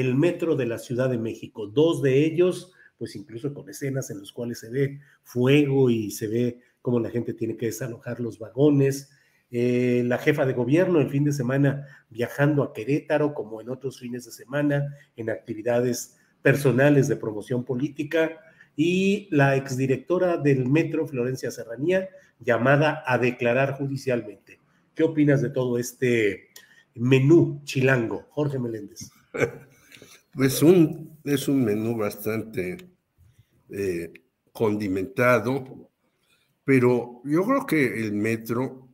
el 0.00 0.14
metro 0.14 0.56
de 0.56 0.66
la 0.66 0.78
Ciudad 0.78 1.08
de 1.08 1.16
México. 1.16 1.66
Dos 1.68 2.02
de 2.02 2.26
ellos, 2.26 2.74
pues 2.98 3.16
incluso 3.16 3.54
con 3.54 3.70
escenas 3.70 4.10
en 4.10 4.20
las 4.20 4.30
cuales 4.30 4.58
se 4.58 4.68
ve 4.68 5.00
fuego 5.22 5.88
y 5.88 6.10
se 6.10 6.28
ve 6.28 6.60
cómo 6.82 7.00
la 7.00 7.08
gente 7.08 7.32
tiene 7.32 7.56
que 7.56 7.66
desalojar 7.66 8.20
los 8.20 8.38
vagones. 8.38 9.10
Eh, 9.50 10.02
la 10.04 10.18
jefa 10.18 10.44
de 10.44 10.52
gobierno 10.52 11.00
el 11.00 11.08
fin 11.08 11.24
de 11.24 11.32
semana 11.32 11.86
viajando 12.10 12.62
a 12.62 12.74
Querétaro, 12.74 13.32
como 13.32 13.62
en 13.62 13.70
otros 13.70 13.98
fines 13.98 14.26
de 14.26 14.32
semana, 14.32 14.94
en 15.16 15.30
actividades 15.30 16.18
personales 16.42 17.08
de 17.08 17.16
promoción 17.16 17.64
política. 17.64 18.38
Y 18.76 19.28
la 19.30 19.56
exdirectora 19.56 20.36
del 20.36 20.68
metro, 20.68 21.06
Florencia 21.06 21.50
Serranía, 21.50 22.10
llamada 22.38 23.02
a 23.06 23.16
declarar 23.16 23.78
judicialmente. 23.78 24.60
¿Qué 24.94 25.04
opinas 25.04 25.40
de 25.40 25.48
todo 25.48 25.78
este 25.78 26.48
menú 26.94 27.62
chilango, 27.64 28.26
Jorge 28.28 28.58
Meléndez? 28.58 29.10
Pues 30.36 30.62
un, 30.62 31.18
es 31.24 31.48
un 31.48 31.64
menú 31.64 31.96
bastante 31.96 32.76
eh, 33.70 34.12
condimentado, 34.52 35.90
pero 36.62 37.22
yo 37.24 37.42
creo 37.42 37.64
que 37.64 38.00
el 38.02 38.12
metro, 38.12 38.90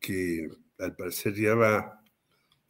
que 0.00 0.48
al 0.78 0.96
parecer 0.96 1.34
ya 1.34 1.54
va 1.54 2.02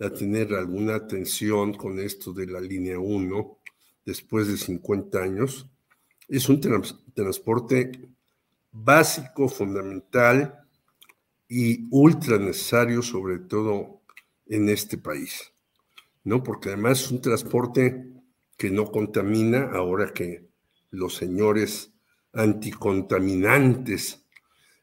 a 0.00 0.10
tener 0.10 0.52
alguna 0.52 0.97
atención 0.97 1.75
con 1.75 2.00
esto 2.00 2.33
de 2.33 2.48
la 2.48 2.60
línea 2.60 2.98
1 2.98 3.58
después 4.05 4.48
de 4.48 4.56
50 4.56 5.22
años, 5.22 5.70
es 6.27 6.48
un 6.48 6.60
transporte 7.14 8.00
básico, 8.72 9.48
fundamental 9.48 10.59
y 11.48 11.87
ultra 11.92 12.37
necesario, 12.37 13.00
sobre 13.00 13.38
todo 13.38 14.03
en 14.47 14.69
este 14.71 14.98
país. 14.98 15.53
¿no? 16.28 16.42
Porque 16.42 16.69
además 16.69 17.00
es 17.00 17.10
un 17.10 17.21
transporte 17.22 18.17
que 18.58 18.70
no 18.70 18.91
contamina, 18.91 19.70
ahora 19.72 20.12
que 20.12 20.46
los 20.91 21.14
señores 21.14 21.94
anticontaminantes 22.34 24.26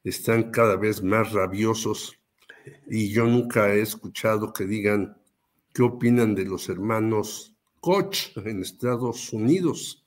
están 0.03 0.51
cada 0.51 0.77
vez 0.77 1.03
más 1.03 1.33
rabiosos. 1.33 2.17
Y 2.87 3.11
yo 3.11 3.25
nunca 3.27 3.73
he 3.73 3.81
escuchado 3.81 4.53
que 4.53 4.65
digan 4.65 5.17
qué 5.73 5.83
opinan 5.83 6.33
de 6.33 6.45
los 6.45 6.69
hermanos 6.69 7.55
Koch 7.81 8.35
en 8.37 8.61
Estados 8.61 9.33
Unidos, 9.33 10.05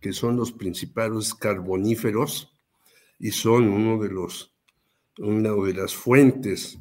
que 0.00 0.12
son 0.12 0.36
los 0.36 0.52
principales 0.52 1.34
carboníferos 1.34 2.54
y 3.18 3.32
son 3.32 3.68
uno 3.68 4.02
de 4.02 4.08
los 4.08 4.54
una 5.18 5.52
de 5.52 5.74
las 5.74 5.94
fuentes 5.94 6.78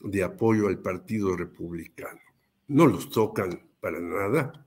de 0.00 0.22
apoyo 0.22 0.68
al 0.68 0.78
Partido 0.78 1.36
Republicano. 1.36 2.20
No 2.68 2.86
los 2.86 3.10
tocan 3.10 3.68
para 3.80 4.00
nada. 4.00 4.66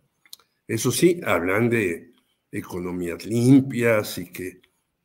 Eso 0.68 0.92
sí, 0.92 1.22
hablan 1.24 1.70
de 1.70 2.12
economías 2.52 3.26
limpias 3.26 4.18
y 4.18 4.32
que 4.32 4.62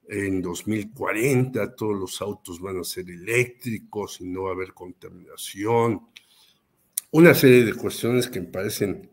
en 0.08 0.40
2040 0.42 1.74
todos 1.76 1.96
los 1.96 2.20
autos 2.22 2.60
van 2.60 2.78
a 2.78 2.84
ser 2.84 3.08
eléctricos 3.10 4.20
y 4.20 4.26
no 4.26 4.44
va 4.44 4.50
a 4.50 4.54
haber 4.54 4.72
contaminación. 4.72 6.08
Una 7.12 7.34
serie 7.34 7.64
de 7.64 7.74
cuestiones 7.74 8.28
que 8.28 8.40
me 8.40 8.46
parecen 8.46 9.10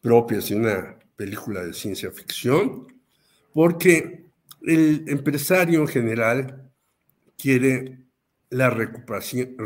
propias 0.00 0.48
de 0.48 0.56
una 0.56 0.98
película 1.16 1.64
de 1.64 1.74
ciencia 1.74 2.10
ficción, 2.12 2.86
porque 3.52 4.26
el 4.62 5.04
empresario 5.08 5.80
en 5.80 5.88
general 5.88 6.70
quiere 7.36 7.98
la 8.50 8.70
recuperación, 8.70 9.56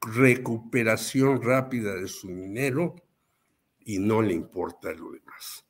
recuperación 0.00 1.42
rápida 1.42 1.94
de 1.94 2.08
su 2.08 2.28
dinero 2.28 2.96
y 3.88 3.98
no 3.98 4.20
le 4.20 4.34
importa 4.34 4.92
lo 4.92 5.12
demás. 5.12 5.64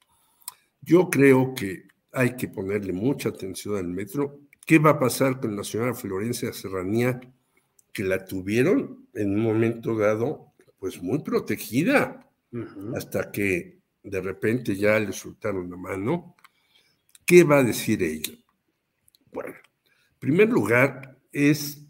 Yo 0.81 1.09
creo 1.09 1.55
que 1.55 1.84
hay 2.11 2.34
que 2.34 2.49
ponerle 2.49 2.93
mucha 2.93 3.29
atención 3.29 3.77
al 3.77 3.87
metro. 3.87 4.41
¿Qué 4.67 4.81
va 4.81 4.91
a 4.91 4.99
pasar 4.99 5.39
con 5.39 5.55
la 5.55 5.62
señora 5.62 5.95
Florencia 5.95 6.53
Serranía, 6.53 7.21
que 7.93 8.03
la 8.03 8.25
tuvieron 8.25 9.06
en 9.15 9.34
un 9.34 9.41
momento 9.41 9.97
dado, 9.97 10.53
pues 10.81 11.01
muy 11.01 11.21
protegida, 11.21 12.29
hasta 12.97 13.31
que 13.31 13.79
de 14.03 14.21
repente 14.21 14.75
ya 14.75 14.99
le 14.99 15.12
soltaron 15.12 15.71
la 15.71 15.77
mano? 15.77 16.35
¿Qué 17.25 17.45
va 17.45 17.59
a 17.59 17.65
decir 17.65 18.03
ella? 18.03 18.33
Bueno, 19.31 19.55
en 19.55 20.19
primer 20.19 20.49
lugar, 20.49 21.21
es 21.31 21.87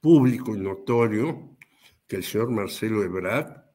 público 0.00 0.56
y 0.56 0.60
notorio 0.60 1.58
que 2.06 2.16
el 2.16 2.24
señor 2.24 2.50
Marcelo 2.50 3.02
Ebrard 3.02 3.66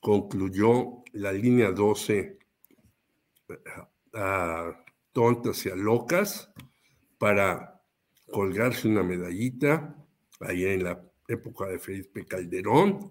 concluyó 0.00 1.02
la 1.12 1.32
línea 1.32 1.72
12 1.72 2.38
a 4.14 4.84
tontas 5.12 5.66
y 5.66 5.70
a 5.70 5.76
locas 5.76 6.50
para 7.18 7.82
colgarse 8.30 8.88
una 8.88 9.02
medallita 9.02 9.96
allá 10.40 10.72
en 10.72 10.84
la 10.84 11.02
época 11.26 11.66
de 11.66 11.78
Felipe 11.78 12.26
Calderón 12.26 13.10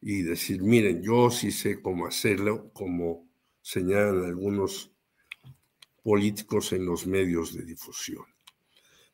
y 0.00 0.22
decir, 0.22 0.62
miren, 0.62 1.02
yo 1.02 1.30
sí 1.30 1.52
sé 1.52 1.80
cómo 1.80 2.06
hacerlo, 2.06 2.72
como 2.72 3.28
señalan 3.60 4.24
algunos 4.24 4.90
políticos 6.02 6.72
en 6.72 6.84
los 6.84 7.06
medios 7.06 7.54
de 7.54 7.64
difusión. 7.64 8.24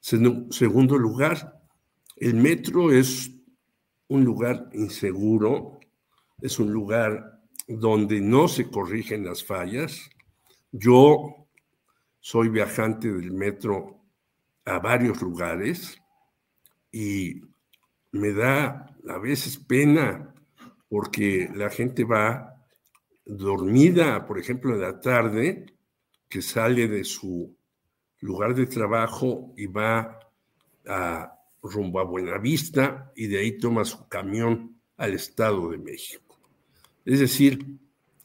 Segundo 0.00 0.96
lugar, 0.96 1.60
el 2.16 2.34
metro 2.34 2.90
es 2.90 3.30
un 4.08 4.24
lugar 4.24 4.70
inseguro, 4.72 5.80
es 6.40 6.58
un 6.58 6.72
lugar 6.72 7.40
donde 7.66 8.20
no 8.20 8.48
se 8.48 8.70
corrigen 8.70 9.24
las 9.24 9.44
fallas. 9.44 10.08
Yo 10.72 11.48
soy 12.20 12.48
viajante 12.48 13.12
del 13.12 13.32
metro 13.32 14.00
a 14.64 14.78
varios 14.78 15.20
lugares 15.22 16.00
y 16.92 17.40
me 18.12 18.32
da 18.32 18.86
a 19.08 19.18
veces 19.18 19.58
pena 19.58 20.34
porque 20.88 21.50
la 21.54 21.70
gente 21.70 22.04
va 22.04 22.54
dormida, 23.24 24.26
por 24.26 24.38
ejemplo, 24.38 24.74
en 24.74 24.80
la 24.80 25.00
tarde, 25.00 25.66
que 26.28 26.42
sale 26.42 26.88
de 26.88 27.04
su 27.04 27.54
lugar 28.20 28.54
de 28.54 28.66
trabajo 28.66 29.52
y 29.56 29.66
va 29.66 30.18
a 30.86 31.32
rumbo 31.62 32.00
a 32.00 32.04
Buenavista 32.04 33.12
y 33.14 33.26
de 33.26 33.40
ahí 33.40 33.58
toma 33.58 33.84
su 33.84 34.08
camión 34.08 34.80
al 34.96 35.14
Estado 35.14 35.70
de 35.70 35.78
México. 35.78 36.27
Es 37.08 37.20
decir, 37.20 37.64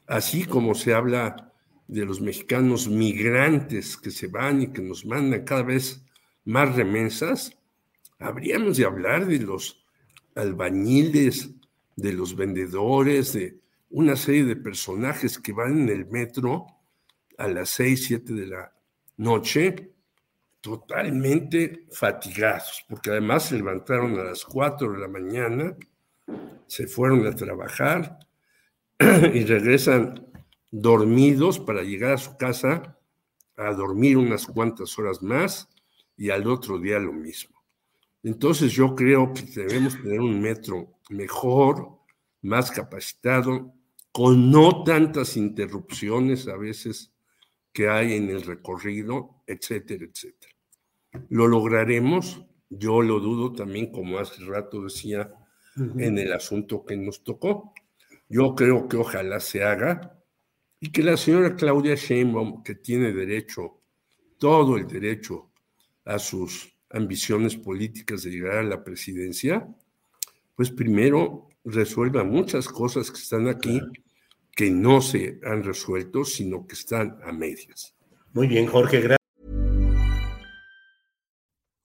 así 0.07 0.43
como 0.43 0.75
se 0.75 0.93
habla 0.93 1.53
de 1.87 2.03
los 2.03 2.19
mexicanos 2.19 2.89
migrantes 2.89 3.95
que 3.95 4.11
se 4.11 4.27
van 4.27 4.61
y 4.61 4.73
que 4.73 4.81
nos 4.81 5.05
mandan 5.05 5.45
cada 5.45 5.63
vez 5.63 6.03
más 6.43 6.75
remesas, 6.75 7.57
habríamos 8.19 8.75
de 8.75 8.83
hablar 8.83 9.25
de 9.25 9.39
los 9.39 9.85
albañiles 10.35 11.51
de 11.95 12.11
los 12.11 12.35
vendedores, 12.35 13.31
de 13.31 13.57
una 13.89 14.17
serie 14.17 14.43
de 14.43 14.57
personajes 14.57 15.39
que 15.39 15.53
van 15.53 15.83
en 15.83 15.87
el 15.87 16.05
metro 16.07 16.65
a 17.37 17.47
las 17.47 17.69
6, 17.69 18.05
7 18.05 18.33
de 18.33 18.47
la 18.47 18.73
noche 19.15 19.93
totalmente 20.59 21.85
fatigados, 21.89 22.83
porque 22.89 23.11
además 23.11 23.45
se 23.45 23.55
levantaron 23.55 24.19
a 24.19 24.25
las 24.25 24.43
4 24.43 24.91
de 24.91 24.99
la 24.99 25.07
mañana, 25.07 25.73
se 26.67 26.85
fueron 26.85 27.25
a 27.25 27.33
trabajar 27.33 28.19
y 28.99 29.43
regresan 29.43 30.27
dormidos 30.71 31.59
para 31.59 31.83
llegar 31.83 32.13
a 32.13 32.17
su 32.17 32.37
casa 32.37 32.97
a 33.55 33.73
dormir 33.73 34.17
unas 34.17 34.47
cuantas 34.47 34.97
horas 34.97 35.21
más 35.21 35.69
y 36.17 36.29
al 36.29 36.47
otro 36.47 36.79
día 36.79 36.99
lo 36.99 37.13
mismo. 37.13 37.61
Entonces 38.23 38.71
yo 38.71 38.95
creo 38.95 39.33
que 39.33 39.43
debemos 39.43 40.01
tener 40.01 40.21
un 40.21 40.41
metro 40.41 40.99
mejor, 41.09 41.99
más 42.41 42.71
capacitado, 42.71 43.73
con 44.11 44.51
no 44.51 44.83
tantas 44.83 45.35
interrupciones 45.37 46.47
a 46.47 46.55
veces 46.55 47.11
que 47.73 47.89
hay 47.89 48.13
en 48.13 48.29
el 48.29 48.43
recorrido, 48.43 49.41
etcétera, 49.47 50.05
etcétera. 50.05 50.53
Lo 51.29 51.47
lograremos, 51.47 52.45
yo 52.69 53.01
lo 53.01 53.19
dudo 53.19 53.53
también, 53.53 53.91
como 53.91 54.19
hace 54.19 54.43
rato 54.45 54.83
decía, 54.83 55.33
en 55.75 56.17
el 56.19 56.31
asunto 56.31 56.85
que 56.85 56.95
nos 56.95 57.23
tocó. 57.23 57.73
Yo 58.33 58.55
creo 58.55 58.87
que 58.87 58.97
ojalá 58.97 59.39
se 59.39 59.63
haga 59.63 60.19
y 60.79 60.91
que 60.91 61.03
la 61.03 61.17
señora 61.17 61.55
Claudia 61.55 61.93
Sheinbaum, 61.93 62.63
que 62.63 62.73
tiene 62.73 63.13
derecho, 63.13 63.83
todo 64.39 64.75
el 64.75 64.87
derecho 64.87 65.51
a 66.03 66.17
sus 66.17 66.75
ambiciones 66.89 67.55
políticas 67.55 68.23
de 68.23 68.31
llegar 68.31 68.57
a 68.57 68.63
la 68.63 68.83
presidencia, 68.83 69.67
pues 70.55 70.71
primero 70.71 71.47
resuelva 71.63 72.23
muchas 72.23 72.67
cosas 72.67 73.11
que 73.11 73.19
están 73.19 73.47
aquí 73.47 73.79
que 74.51 74.71
no 74.71 74.99
se 74.99 75.39
han 75.43 75.63
resuelto, 75.63 76.25
sino 76.25 76.65
que 76.65 76.73
están 76.73 77.19
a 77.23 77.31
medias. 77.31 77.93
Muy 78.33 78.47
bien, 78.47 78.65
Jorge, 78.65 78.99
gracias. 78.99 79.19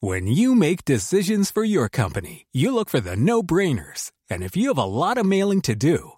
When 0.01 0.27
you 0.29 0.55
make 0.55 0.87
decisions 0.87 1.51
for 1.51 1.65
your 1.65 1.91
company, 1.91 2.47
you 2.53 2.73
look 2.73 2.89
for 2.89 3.01
the 3.01 3.17
no-brainers. 3.17 4.13
And 4.31 4.43
if 4.43 4.57
you 4.57 4.69
have 4.69 4.79
a 4.79 4.87
lot 4.87 5.19
of 5.19 5.27
mailing 5.27 5.61
to 5.63 5.75
do, 5.75 6.18